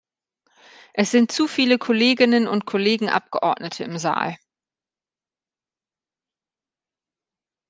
[0.95, 4.35] Es sind zu viele Kolleginnen und Kollegen Abgeordnete im Saal.